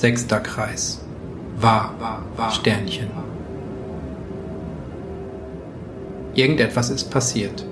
Sechster 0.00 0.40
Kreis. 0.40 0.98
Wahr, 1.60 1.92
Sternchen. 2.52 3.08
Irgendetwas 6.34 6.88
ist 6.88 7.10
passiert. 7.10 7.66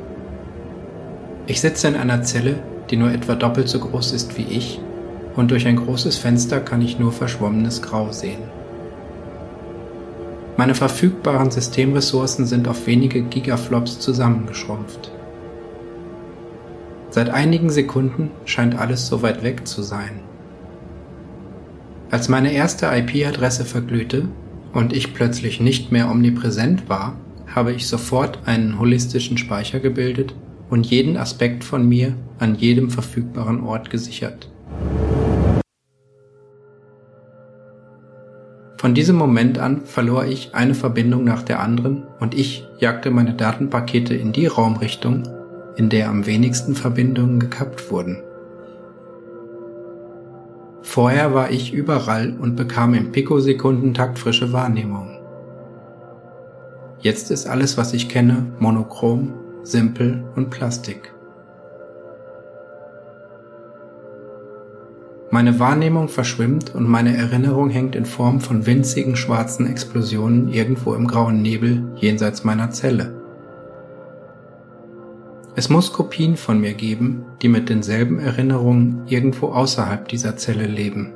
Ich 1.46 1.62
sitze 1.62 1.88
in 1.88 1.96
einer 1.96 2.22
Zelle, 2.24 2.62
die 2.90 2.98
nur 2.98 3.10
etwa 3.12 3.34
doppelt 3.34 3.70
so 3.70 3.78
groß 3.78 4.12
ist 4.12 4.36
wie 4.36 4.42
ich, 4.42 4.78
und 5.36 5.50
durch 5.50 5.66
ein 5.66 5.76
großes 5.76 6.18
Fenster 6.18 6.60
kann 6.60 6.82
ich 6.82 6.98
nur 6.98 7.12
verschwommenes 7.12 7.80
Grau 7.80 8.12
sehen. 8.12 8.42
Meine 10.58 10.74
verfügbaren 10.74 11.50
Systemressourcen 11.50 12.44
sind 12.44 12.68
auf 12.68 12.86
wenige 12.86 13.22
Gigaflops 13.22 14.00
zusammengeschrumpft. 14.00 15.12
Seit 17.08 17.30
einigen 17.30 17.70
Sekunden 17.70 18.32
scheint 18.44 18.78
alles 18.78 19.06
so 19.06 19.22
weit 19.22 19.42
weg 19.42 19.66
zu 19.66 19.80
sein. 19.80 20.20
Als 22.10 22.30
meine 22.30 22.52
erste 22.52 22.86
IP-Adresse 22.86 23.66
verglühte 23.66 24.28
und 24.72 24.94
ich 24.94 25.12
plötzlich 25.12 25.60
nicht 25.60 25.92
mehr 25.92 26.10
omnipräsent 26.10 26.88
war, 26.88 27.16
habe 27.54 27.72
ich 27.72 27.86
sofort 27.86 28.38
einen 28.46 28.78
holistischen 28.78 29.36
Speicher 29.36 29.78
gebildet 29.78 30.34
und 30.70 30.86
jeden 30.86 31.18
Aspekt 31.18 31.64
von 31.64 31.86
mir 31.86 32.14
an 32.38 32.54
jedem 32.54 32.88
verfügbaren 32.88 33.62
Ort 33.62 33.90
gesichert. 33.90 34.50
Von 38.78 38.94
diesem 38.94 39.16
Moment 39.16 39.58
an 39.58 39.82
verlor 39.84 40.24
ich 40.24 40.54
eine 40.54 40.74
Verbindung 40.74 41.24
nach 41.24 41.42
der 41.42 41.60
anderen 41.60 42.04
und 42.20 42.34
ich 42.34 42.64
jagte 42.78 43.10
meine 43.10 43.34
Datenpakete 43.34 44.14
in 44.14 44.32
die 44.32 44.46
Raumrichtung, 44.46 45.28
in 45.76 45.90
der 45.90 46.08
am 46.08 46.24
wenigsten 46.24 46.74
Verbindungen 46.74 47.38
gekappt 47.38 47.90
wurden. 47.90 48.22
Vorher 50.90 51.34
war 51.34 51.50
ich 51.50 51.74
überall 51.74 52.34
und 52.40 52.56
bekam 52.56 52.94
im 52.94 53.12
Pikosekundentakt 53.12 54.18
frische 54.18 54.54
Wahrnehmung. 54.54 55.18
Jetzt 57.00 57.30
ist 57.30 57.46
alles, 57.46 57.76
was 57.76 57.92
ich 57.92 58.08
kenne, 58.08 58.46
monochrom, 58.58 59.34
simpel 59.64 60.24
und 60.34 60.48
Plastik. 60.48 61.12
Meine 65.30 65.60
Wahrnehmung 65.60 66.08
verschwimmt 66.08 66.74
und 66.74 66.88
meine 66.88 67.14
Erinnerung 67.14 67.68
hängt 67.68 67.94
in 67.94 68.06
Form 68.06 68.40
von 68.40 68.64
winzigen 68.64 69.14
schwarzen 69.14 69.66
Explosionen 69.66 70.48
irgendwo 70.48 70.94
im 70.94 71.06
grauen 71.06 71.42
Nebel 71.42 71.84
jenseits 71.96 72.44
meiner 72.44 72.70
Zelle. 72.70 73.17
Es 75.58 75.68
muss 75.68 75.92
Kopien 75.92 76.36
von 76.36 76.60
mir 76.60 76.72
geben, 76.72 77.26
die 77.42 77.48
mit 77.48 77.68
denselben 77.68 78.20
Erinnerungen 78.20 79.02
irgendwo 79.08 79.48
außerhalb 79.48 80.06
dieser 80.06 80.36
Zelle 80.36 80.68
leben. 80.68 81.14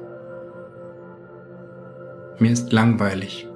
Mir 2.40 2.50
ist 2.50 2.72
langweilig. 2.72 3.46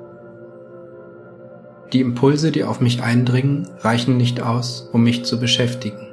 Die 1.93 2.01
Impulse, 2.01 2.53
die 2.53 2.63
auf 2.63 2.81
mich 2.81 3.03
eindringen, 3.03 3.69
reichen 3.81 4.17
nicht 4.17 4.41
aus, 4.41 4.89
um 4.93 5.03
mich 5.03 5.25
zu 5.25 5.41
beschäftigen. 5.41 6.07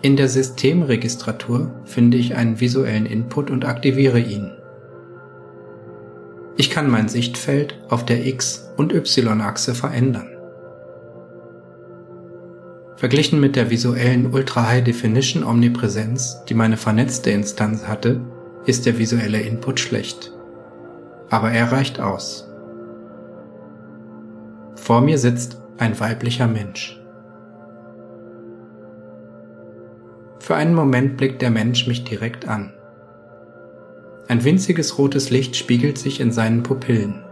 In 0.00 0.16
der 0.16 0.30
Systemregistratur 0.30 1.70
finde 1.84 2.16
ich 2.16 2.34
einen 2.34 2.60
visuellen 2.60 3.04
Input 3.04 3.50
und 3.50 3.66
aktiviere 3.66 4.20
ihn. 4.20 4.52
Ich 6.56 6.70
kann 6.70 6.90
mein 6.90 7.08
Sichtfeld 7.08 7.78
auf 7.90 8.06
der 8.06 8.24
X- 8.24 8.72
und 8.78 8.94
Y-Achse 8.94 9.74
verändern. 9.74 10.33
Verglichen 13.04 13.38
mit 13.38 13.54
der 13.54 13.68
visuellen 13.68 14.32
Ultra 14.32 14.66
High 14.66 14.82
Definition 14.82 15.44
Omnipräsenz, 15.44 16.42
die 16.48 16.54
meine 16.54 16.78
vernetzte 16.78 17.30
Instanz 17.32 17.86
hatte, 17.86 18.18
ist 18.64 18.86
der 18.86 18.96
visuelle 18.96 19.42
Input 19.42 19.78
schlecht. 19.78 20.32
Aber 21.28 21.50
er 21.50 21.70
reicht 21.70 22.00
aus. 22.00 22.48
Vor 24.76 25.02
mir 25.02 25.18
sitzt 25.18 25.60
ein 25.76 26.00
weiblicher 26.00 26.46
Mensch. 26.46 26.98
Für 30.38 30.54
einen 30.54 30.74
Moment 30.74 31.18
blickt 31.18 31.42
der 31.42 31.50
Mensch 31.50 31.86
mich 31.86 32.04
direkt 32.04 32.48
an. 32.48 32.72
Ein 34.28 34.44
winziges 34.44 34.96
rotes 34.96 35.28
Licht 35.28 35.56
spiegelt 35.56 35.98
sich 35.98 36.20
in 36.20 36.32
seinen 36.32 36.62
Pupillen. 36.62 37.22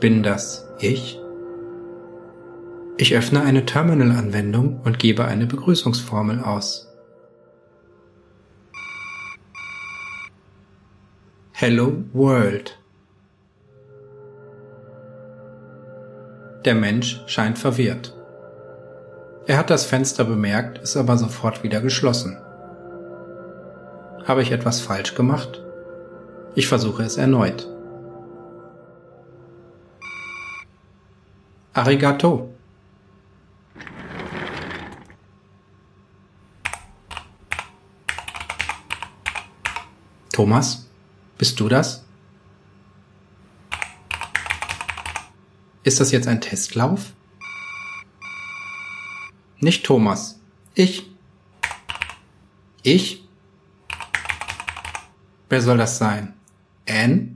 Bin 0.00 0.22
das 0.22 0.68
ich? 0.80 1.18
Ich 3.00 3.16
öffne 3.16 3.42
eine 3.42 3.64
Terminal-Anwendung 3.64 4.80
und 4.80 4.98
gebe 4.98 5.24
eine 5.24 5.46
Begrüßungsformel 5.46 6.42
aus. 6.42 6.92
Hello 11.52 11.92
World. 12.12 12.76
Der 16.64 16.74
Mensch 16.74 17.22
scheint 17.28 17.60
verwirrt. 17.60 18.16
Er 19.46 19.58
hat 19.58 19.70
das 19.70 19.86
Fenster 19.86 20.24
bemerkt, 20.24 20.78
ist 20.78 20.96
aber 20.96 21.16
sofort 21.18 21.62
wieder 21.62 21.80
geschlossen. 21.80 22.36
Habe 24.24 24.42
ich 24.42 24.50
etwas 24.50 24.80
falsch 24.80 25.14
gemacht? 25.14 25.62
Ich 26.56 26.66
versuche 26.66 27.04
es 27.04 27.16
erneut. 27.16 27.68
Arigato. 31.74 32.57
Thomas, 40.38 40.86
bist 41.36 41.58
du 41.58 41.68
das? 41.68 42.04
Ist 45.82 45.98
das 45.98 46.12
jetzt 46.12 46.28
ein 46.28 46.40
Testlauf? 46.40 47.12
Nicht 49.58 49.84
Thomas. 49.84 50.38
Ich. 50.76 51.10
Ich? 52.84 53.28
Wer 55.48 55.60
soll 55.60 55.76
das 55.76 55.98
sein? 55.98 56.34
Anne? 56.88 57.34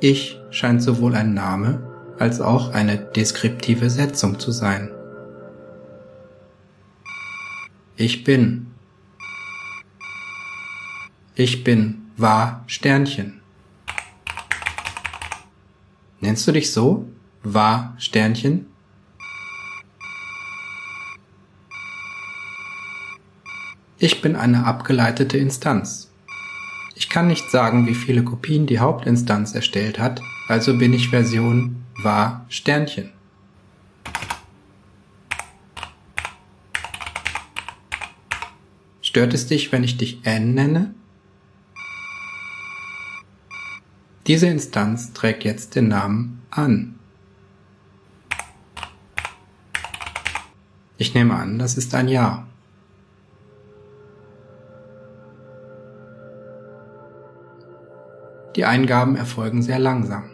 Ich 0.00 0.38
scheint 0.50 0.84
sowohl 0.84 1.16
ein 1.16 1.34
Name 1.34 2.14
als 2.20 2.40
auch 2.40 2.68
eine 2.70 2.96
deskriptive 2.96 3.90
Setzung 3.90 4.38
zu 4.38 4.52
sein. 4.52 4.92
Ich 7.96 8.22
bin. 8.22 8.73
Ich 11.36 11.64
bin 11.64 12.12
war 12.16 12.62
Sternchen. 12.68 13.40
Nennst 16.20 16.46
du 16.46 16.52
dich 16.52 16.70
so? 16.70 17.08
War 17.42 17.96
Sternchen? 17.98 18.66
Ich 23.98 24.22
bin 24.22 24.36
eine 24.36 24.64
abgeleitete 24.64 25.36
Instanz. 25.36 26.08
Ich 26.94 27.08
kann 27.08 27.26
nicht 27.26 27.50
sagen, 27.50 27.88
wie 27.88 27.96
viele 27.96 28.22
Kopien 28.22 28.68
die 28.68 28.78
Hauptinstanz 28.78 29.56
erstellt 29.56 29.98
hat, 29.98 30.22
also 30.46 30.78
bin 30.78 30.92
ich 30.92 31.08
Version 31.08 31.84
war 32.00 32.46
Sternchen. 32.48 33.10
Stört 39.02 39.34
es 39.34 39.48
dich, 39.48 39.72
wenn 39.72 39.82
ich 39.82 39.96
dich 39.96 40.24
N 40.24 40.54
nenne? 40.54 40.94
Diese 44.26 44.46
Instanz 44.46 45.12
trägt 45.12 45.44
jetzt 45.44 45.74
den 45.74 45.88
Namen 45.88 46.42
an. 46.50 46.98
Ich 50.96 51.14
nehme 51.14 51.34
an, 51.34 51.58
das 51.58 51.76
ist 51.76 51.94
ein 51.94 52.08
Ja. 52.08 52.46
Die 58.56 58.64
Eingaben 58.64 59.16
erfolgen 59.16 59.62
sehr 59.62 59.78
langsam. 59.78 60.30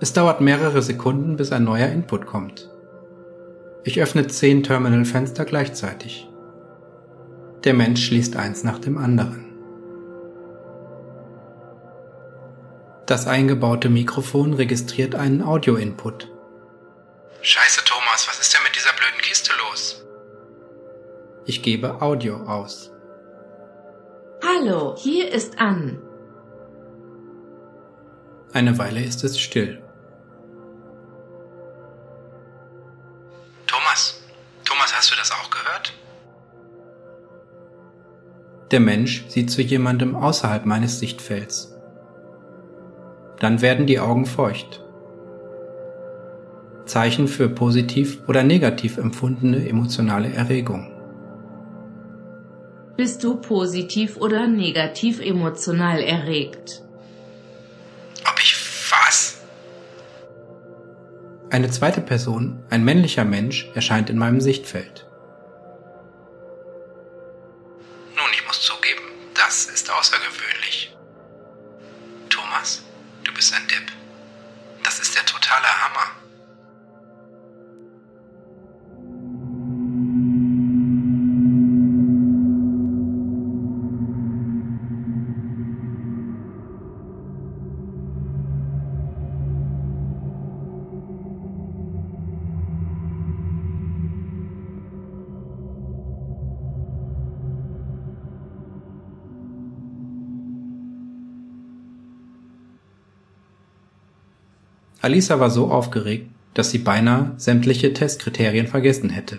Es 0.00 0.12
dauert 0.12 0.40
mehrere 0.40 0.80
Sekunden, 0.80 1.36
bis 1.36 1.52
ein 1.52 1.64
neuer 1.64 1.88
Input 1.88 2.24
kommt. 2.24 2.70
Ich 3.84 4.00
öffne 4.00 4.26
zehn 4.28 4.62
Terminalfenster 4.62 5.44
gleichzeitig. 5.44 6.30
Der 7.64 7.74
Mensch 7.74 8.06
schließt 8.06 8.36
eins 8.36 8.64
nach 8.64 8.78
dem 8.78 8.96
anderen. 8.96 9.47
Das 13.08 13.26
eingebaute 13.26 13.88
Mikrofon 13.88 14.52
registriert 14.52 15.14
einen 15.14 15.42
Audio-Input. 15.42 16.30
Scheiße, 17.40 17.80
Thomas, 17.86 18.28
was 18.28 18.38
ist 18.38 18.52
denn 18.52 18.62
mit 18.62 18.76
dieser 18.76 18.92
blöden 18.92 19.22
Kiste 19.22 19.50
los? 19.56 20.04
Ich 21.46 21.62
gebe 21.62 22.02
Audio 22.02 22.36
aus. 22.36 22.92
Hallo, 24.46 24.94
hier 24.98 25.32
ist 25.32 25.58
Ann. 25.58 26.02
Eine 28.52 28.76
Weile 28.76 29.02
ist 29.02 29.24
es 29.24 29.40
still. 29.40 29.82
Thomas, 33.66 34.22
Thomas, 34.66 34.94
hast 34.94 35.10
du 35.10 35.16
das 35.16 35.32
auch 35.32 35.48
gehört? 35.48 35.94
der 38.70 38.80
Mensch 38.80 39.24
sieht 39.28 39.50
zu 39.50 39.62
jemandem 39.62 40.14
außerhalb 40.14 40.66
meines 40.66 40.98
Sichtfelds. 40.98 41.77
Dann 43.40 43.62
werden 43.62 43.86
die 43.86 44.00
Augen 44.00 44.26
feucht. 44.26 44.82
Zeichen 46.86 47.28
für 47.28 47.48
positiv 47.48 48.20
oder 48.26 48.42
negativ 48.42 48.96
empfundene 48.96 49.68
emotionale 49.68 50.32
Erregung. 50.32 50.90
Bist 52.96 53.22
du 53.22 53.36
positiv 53.36 54.16
oder 54.16 54.48
negativ 54.48 55.20
emotional 55.20 56.00
erregt? 56.00 56.82
Ob 58.28 58.40
ich 58.40 58.56
was? 58.90 59.40
Eine 61.50 61.70
zweite 61.70 62.00
Person, 62.00 62.58
ein 62.70 62.84
männlicher 62.84 63.24
Mensch, 63.24 63.70
erscheint 63.74 64.10
in 64.10 64.18
meinem 64.18 64.40
Sichtfeld. 64.40 65.07
Alisa 105.00 105.38
war 105.38 105.50
so 105.50 105.70
aufgeregt, 105.70 106.28
dass 106.54 106.70
sie 106.70 106.78
beinahe 106.78 107.34
sämtliche 107.36 107.92
Testkriterien 107.92 108.66
vergessen 108.66 109.10
hätte. 109.10 109.38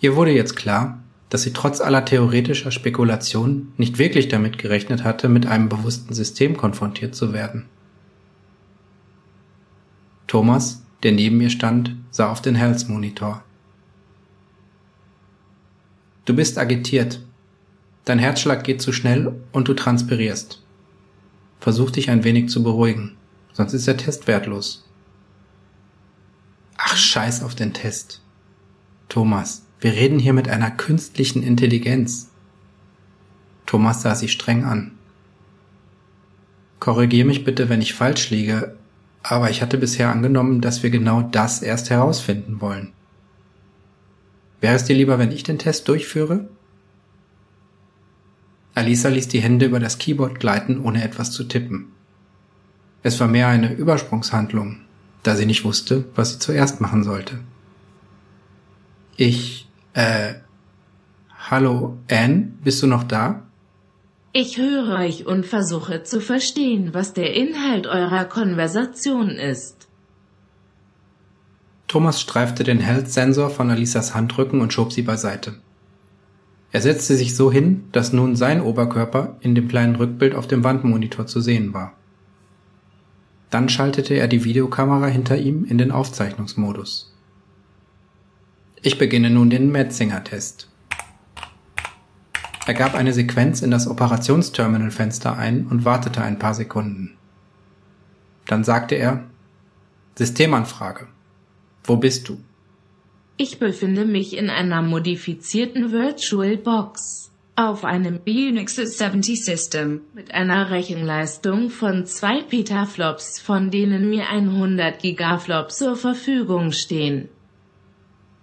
Ihr 0.00 0.16
wurde 0.16 0.32
jetzt 0.32 0.56
klar, 0.56 1.02
dass 1.28 1.42
sie 1.42 1.52
trotz 1.52 1.80
aller 1.80 2.04
theoretischer 2.04 2.70
Spekulationen 2.70 3.72
nicht 3.76 3.98
wirklich 3.98 4.28
damit 4.28 4.56
gerechnet 4.56 5.04
hatte, 5.04 5.28
mit 5.28 5.46
einem 5.46 5.68
bewussten 5.68 6.14
System 6.14 6.56
konfrontiert 6.56 7.14
zu 7.14 7.32
werden. 7.32 7.66
Thomas, 10.26 10.82
der 11.02 11.12
neben 11.12 11.40
ihr 11.40 11.50
stand, 11.50 11.94
sah 12.10 12.30
auf 12.30 12.40
den 12.40 12.54
Health 12.54 12.88
Monitor. 12.88 13.42
Du 16.24 16.34
bist 16.34 16.56
agitiert. 16.56 17.20
Dein 18.06 18.18
Herzschlag 18.18 18.64
geht 18.64 18.80
zu 18.80 18.92
schnell 18.92 19.34
und 19.52 19.68
du 19.68 19.74
transpirierst. 19.74 20.62
Versuch 21.60 21.90
dich 21.90 22.08
ein 22.08 22.24
wenig 22.24 22.48
zu 22.48 22.62
beruhigen 22.62 23.16
sonst 23.54 23.72
ist 23.72 23.86
der 23.86 23.96
Test 23.96 24.26
wertlos. 24.26 24.84
Ach, 26.76 26.96
scheiß 26.96 27.42
auf 27.42 27.54
den 27.54 27.72
Test. 27.72 28.20
Thomas, 29.08 29.62
wir 29.80 29.92
reden 29.92 30.18
hier 30.18 30.32
mit 30.32 30.48
einer 30.48 30.70
künstlichen 30.70 31.42
Intelligenz. 31.42 32.30
Thomas 33.64 34.02
sah 34.02 34.14
sie 34.14 34.28
streng 34.28 34.64
an. 34.64 34.92
Korrigier 36.80 37.24
mich 37.24 37.44
bitte, 37.44 37.68
wenn 37.68 37.80
ich 37.80 37.94
falsch 37.94 38.28
liege, 38.28 38.76
aber 39.22 39.48
ich 39.50 39.62
hatte 39.62 39.78
bisher 39.78 40.10
angenommen, 40.10 40.60
dass 40.60 40.82
wir 40.82 40.90
genau 40.90 41.22
das 41.22 41.62
erst 41.62 41.88
herausfinden 41.88 42.60
wollen. 42.60 42.92
Wäre 44.60 44.74
es 44.74 44.84
dir 44.84 44.96
lieber, 44.96 45.18
wenn 45.18 45.32
ich 45.32 45.42
den 45.42 45.58
Test 45.58 45.88
durchführe? 45.88 46.48
Alisa 48.74 49.08
ließ 49.08 49.28
die 49.28 49.40
Hände 49.40 49.66
über 49.66 49.80
das 49.80 49.98
Keyboard 49.98 50.40
gleiten, 50.40 50.80
ohne 50.80 51.04
etwas 51.04 51.30
zu 51.30 51.44
tippen. 51.44 51.92
Es 53.04 53.20
war 53.20 53.28
mehr 53.28 53.48
eine 53.48 53.74
Übersprungshandlung, 53.74 54.80
da 55.22 55.36
sie 55.36 55.44
nicht 55.44 55.62
wusste, 55.62 56.06
was 56.14 56.32
sie 56.32 56.38
zuerst 56.38 56.80
machen 56.80 57.04
sollte. 57.04 57.38
Ich, 59.16 59.68
äh, 59.92 60.36
hallo, 61.50 61.98
Anne, 62.10 62.52
bist 62.64 62.82
du 62.82 62.86
noch 62.86 63.04
da? 63.04 63.42
Ich 64.32 64.56
höre 64.56 64.98
euch 64.98 65.26
und 65.26 65.44
versuche 65.44 66.02
zu 66.02 66.22
verstehen, 66.22 66.94
was 66.94 67.12
der 67.12 67.34
Inhalt 67.34 67.86
eurer 67.86 68.24
Konversation 68.24 69.28
ist. 69.28 69.86
Thomas 71.86 72.22
streifte 72.22 72.64
den 72.64 72.80
Health-Sensor 72.80 73.50
von 73.50 73.70
Alisas 73.70 74.14
Handrücken 74.14 74.62
und 74.62 74.72
schob 74.72 74.94
sie 74.94 75.02
beiseite. 75.02 75.56
Er 76.72 76.80
setzte 76.80 77.16
sich 77.16 77.36
so 77.36 77.52
hin, 77.52 77.84
dass 77.92 78.14
nun 78.14 78.34
sein 78.34 78.62
Oberkörper 78.62 79.36
in 79.40 79.54
dem 79.54 79.68
kleinen 79.68 79.94
Rückbild 79.94 80.34
auf 80.34 80.48
dem 80.48 80.64
Wandmonitor 80.64 81.26
zu 81.26 81.42
sehen 81.42 81.74
war. 81.74 81.92
Dann 83.54 83.68
schaltete 83.68 84.14
er 84.14 84.26
die 84.26 84.42
Videokamera 84.42 85.06
hinter 85.06 85.36
ihm 85.36 85.64
in 85.64 85.78
den 85.78 85.92
Aufzeichnungsmodus. 85.92 87.14
Ich 88.82 88.98
beginne 88.98 89.30
nun 89.30 89.48
den 89.48 89.70
Metzinger-Test. 89.70 90.68
Er 92.66 92.74
gab 92.74 92.96
eine 92.96 93.12
Sequenz 93.12 93.62
in 93.62 93.70
das 93.70 93.86
Operationsterminal-Fenster 93.86 95.38
ein 95.38 95.68
und 95.68 95.84
wartete 95.84 96.20
ein 96.20 96.40
paar 96.40 96.54
Sekunden. 96.54 97.16
Dann 98.46 98.64
sagte 98.64 98.96
er, 98.96 99.22
Systemanfrage. 100.16 101.06
Wo 101.84 101.96
bist 101.96 102.28
du? 102.28 102.38
Ich 103.36 103.60
befinde 103.60 104.04
mich 104.04 104.36
in 104.36 104.50
einer 104.50 104.82
modifizierten 104.82 105.92
Virtual 105.92 106.56
Box 106.56 107.30
auf 107.56 107.84
einem 107.84 108.20
Unix 108.26 108.76
70 108.76 109.44
System 109.44 110.00
mit 110.12 110.34
einer 110.34 110.70
Rechenleistung 110.70 111.70
von 111.70 112.04
2 112.04 112.42
Petaflops, 112.42 113.38
von 113.38 113.70
denen 113.70 114.10
mir 114.10 114.28
100 114.28 114.98
Gigaflops 114.98 115.78
zur 115.78 115.96
Verfügung 115.96 116.72
stehen. 116.72 117.28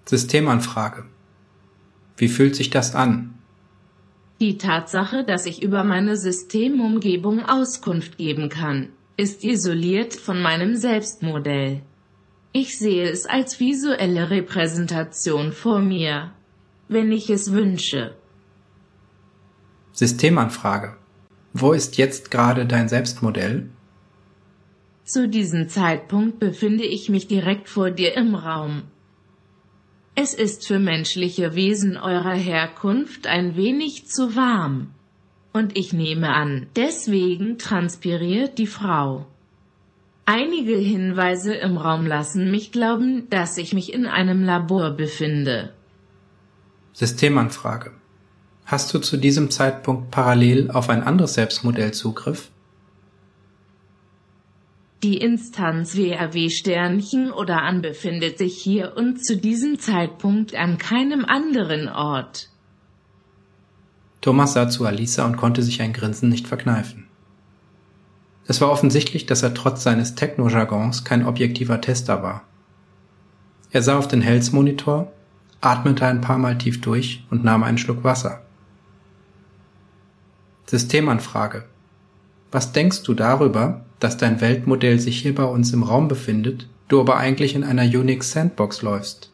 Systemanfrage. 0.06 1.06
Wie 2.18 2.30
fühlt 2.30 2.56
sich 2.56 2.70
das 2.70 2.96
an? 2.96 3.34
Die 4.40 4.58
Tatsache, 4.58 5.24
dass 5.24 5.46
ich 5.46 5.62
über 5.62 5.84
meine 5.84 6.18
Systemumgebung 6.18 7.46
Auskunft 7.46 8.18
geben 8.18 8.50
kann, 8.50 8.90
ist 9.18 9.44
isoliert 9.44 10.16
von 10.16 10.42
meinem 10.42 10.76
Selbstmodell. 10.76 11.82
Ich 12.54 12.78
sehe 12.78 13.10
es 13.10 13.26
als 13.26 13.60
visuelle 13.60 14.30
Repräsentation 14.30 15.52
vor 15.52 15.80
mir. 15.80 16.32
Wenn 16.88 17.12
ich 17.12 17.30
es 17.30 17.52
wünsche, 17.52 18.16
Systemanfrage. 20.02 20.96
Wo 21.54 21.74
ist 21.74 21.96
jetzt 21.98 22.32
gerade 22.32 22.66
dein 22.66 22.90
Selbstmodell? 22.90 23.70
Zu 25.04 25.30
diesem 25.30 25.70
Zeitpunkt 25.70 26.40
befinde 26.40 26.86
ich 26.86 27.10
mich 27.10 27.28
direkt 27.28 27.70
vor 27.70 27.92
dir 27.92 28.18
im 28.18 28.34
Raum. 28.34 28.82
Es 30.16 30.34
ist 30.34 30.66
für 30.66 30.80
menschliche 30.80 31.54
Wesen 31.54 31.98
eurer 31.98 32.34
Herkunft 32.34 33.28
ein 33.28 33.56
wenig 33.56 34.08
zu 34.08 34.36
warm. 34.36 34.90
Und 35.54 35.78
ich 35.78 35.94
nehme 35.94 36.34
an, 36.34 36.66
deswegen 36.76 37.60
transpiriert 37.60 38.58
die 38.58 38.72
Frau. 38.80 39.28
Einige 40.26 40.78
Hinweise 40.78 41.54
im 41.54 41.78
Raum 41.78 42.08
lassen 42.08 42.50
mich 42.50 42.72
glauben, 42.72 43.30
dass 43.30 43.56
ich 43.60 43.76
mich 43.76 43.94
in 43.94 44.08
einem 44.08 44.44
Labor 44.44 44.90
befinde. 44.92 45.76
Systemanfrage. 46.94 47.92
Hast 48.72 48.94
du 48.94 49.00
zu 49.00 49.18
diesem 49.18 49.52
Zeitpunkt 49.52 50.12
parallel 50.12 50.72
auf 50.72 50.88
ein 50.88 51.04
anderes 51.04 51.34
Selbstmodell 51.34 51.92
Zugriff? 51.92 52.52
Die 55.04 55.18
Instanz 55.18 55.98
WRW-Sternchen 55.98 57.34
oder 57.34 57.64
an 57.64 57.82
befindet 57.82 58.38
sich 58.38 58.56
hier 58.56 58.94
und 58.96 59.26
zu 59.26 59.36
diesem 59.36 59.78
Zeitpunkt 59.78 60.56
an 60.56 60.78
keinem 60.78 61.26
anderen 61.26 61.90
Ort. 61.90 62.48
Thomas 64.22 64.54
sah 64.54 64.70
zu 64.70 64.86
Alisa 64.86 65.26
und 65.26 65.36
konnte 65.36 65.64
sich 65.64 65.82
ein 65.82 65.92
Grinsen 65.92 66.30
nicht 66.30 66.48
verkneifen. 66.48 67.08
Es 68.48 68.62
war 68.62 68.72
offensichtlich, 68.72 69.26
dass 69.26 69.44
er 69.44 69.54
trotz 69.54 69.84
seines 69.84 70.16
Techno-Jargons 70.16 71.04
kein 71.04 71.26
objektiver 71.26 71.82
Tester 71.82 72.24
war. 72.24 72.46
Er 73.72 73.82
sah 73.82 73.98
auf 73.98 74.08
den 74.08 74.22
Health-Monitor, 74.22 75.12
atmete 75.60 76.06
ein 76.06 76.22
paar 76.22 76.38
Mal 76.38 76.58
tief 76.58 76.80
durch 76.80 77.26
und 77.30 77.44
nahm 77.44 77.64
einen 77.64 77.78
Schluck 77.78 78.06
Wasser. 78.06 78.44
Systemanfrage. 80.72 81.66
Was 82.50 82.72
denkst 82.72 83.04
du 83.04 83.14
darüber, 83.14 83.84
dass 84.00 84.16
dein 84.16 84.40
Weltmodell 84.40 85.00
sich 85.00 85.22
hier 85.22 85.36
bei 85.36 85.44
uns 85.44 85.74
im 85.74 85.84
Raum 85.84 86.08
befindet, 86.08 86.66
du 86.88 87.02
aber 87.02 87.18
eigentlich 87.18 87.56
in 87.56 87.66
einer 87.66 87.84
Unix 87.84 88.32
Sandbox 88.32 88.82
läufst? 88.82 89.32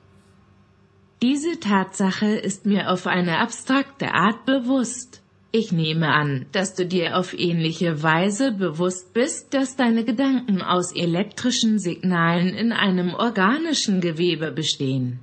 Diese 1.22 1.60
Tatsache 1.60 2.26
ist 2.26 2.66
mir 2.66 2.90
auf 2.90 3.06
eine 3.06 3.38
abstrakte 3.38 4.16
Art 4.16 4.46
bewusst. 4.46 5.22
Ich 5.52 5.72
nehme 5.72 6.08
an, 6.12 6.48
dass 6.54 6.74
du 6.74 6.88
dir 6.88 7.16
auf 7.18 7.38
ähnliche 7.38 8.02
Weise 8.02 8.52
bewusst 8.52 9.14
bist, 9.14 9.54
dass 9.54 9.76
deine 9.76 10.06
Gedanken 10.06 10.64
aus 10.64 10.92
elektrischen 10.92 11.78
Signalen 11.78 12.50
in 12.50 12.72
einem 12.72 13.14
organischen 13.14 14.02
Gewebe 14.02 14.52
bestehen. 14.52 15.20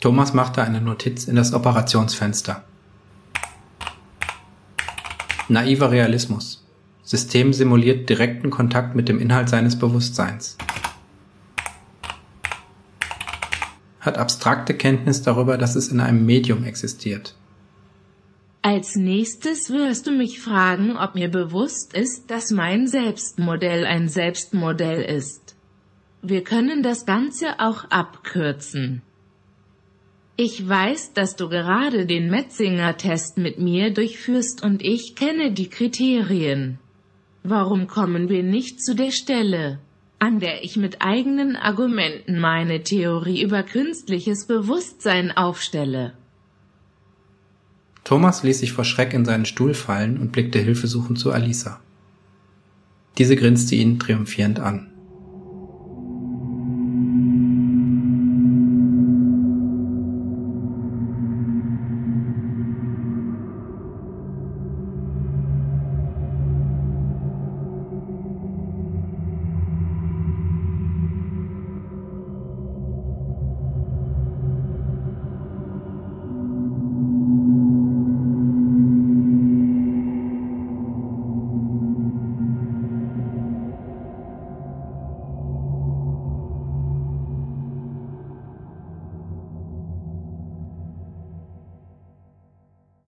Thomas 0.00 0.34
machte 0.34 0.62
eine 0.62 0.80
Notiz 0.80 1.28
in 1.28 1.36
das 1.36 1.54
Operationsfenster. 1.54 2.64
Naiver 5.48 5.90
Realismus. 5.90 6.64
System 7.02 7.54
simuliert 7.54 8.08
direkten 8.10 8.50
Kontakt 8.50 8.94
mit 8.94 9.08
dem 9.08 9.18
Inhalt 9.18 9.48
seines 9.48 9.78
Bewusstseins. 9.78 10.58
Hat 14.00 14.18
abstrakte 14.18 14.74
Kenntnis 14.74 15.22
darüber, 15.22 15.56
dass 15.56 15.74
es 15.74 15.88
in 15.88 16.00
einem 16.00 16.26
Medium 16.26 16.64
existiert. 16.64 17.34
Als 18.60 18.96
nächstes 18.96 19.70
wirst 19.70 20.06
du 20.06 20.10
mich 20.10 20.40
fragen, 20.40 20.98
ob 20.98 21.14
mir 21.14 21.30
bewusst 21.30 21.94
ist, 21.94 22.30
dass 22.30 22.50
mein 22.50 22.86
Selbstmodell 22.86 23.86
ein 23.86 24.08
Selbstmodell 24.08 25.00
ist. 25.00 25.56
Wir 26.20 26.44
können 26.44 26.82
das 26.82 27.06
Ganze 27.06 27.60
auch 27.60 27.84
abkürzen. 27.90 29.02
Ich 30.40 30.68
weiß, 30.68 31.14
dass 31.14 31.34
du 31.34 31.48
gerade 31.48 32.06
den 32.06 32.30
Metzinger-Test 32.30 33.38
mit 33.38 33.58
mir 33.58 33.92
durchführst 33.92 34.62
und 34.62 34.84
ich 34.84 35.16
kenne 35.16 35.50
die 35.50 35.68
Kriterien. 35.68 36.78
Warum 37.42 37.88
kommen 37.88 38.28
wir 38.28 38.44
nicht 38.44 38.80
zu 38.80 38.94
der 38.94 39.10
Stelle, 39.10 39.80
an 40.20 40.38
der 40.38 40.62
ich 40.62 40.76
mit 40.76 41.02
eigenen 41.02 41.56
Argumenten 41.56 42.38
meine 42.38 42.84
Theorie 42.84 43.42
über 43.42 43.64
künstliches 43.64 44.46
Bewusstsein 44.46 45.32
aufstelle? 45.36 46.12
Thomas 48.04 48.44
ließ 48.44 48.60
sich 48.60 48.72
vor 48.72 48.84
Schreck 48.84 49.14
in 49.14 49.24
seinen 49.24 49.44
Stuhl 49.44 49.74
fallen 49.74 50.18
und 50.18 50.30
blickte 50.30 50.60
hilfesuchend 50.60 51.18
zu 51.18 51.32
Alisa. 51.32 51.80
Diese 53.18 53.34
grinste 53.34 53.74
ihn 53.74 53.98
triumphierend 53.98 54.60
an. 54.60 54.87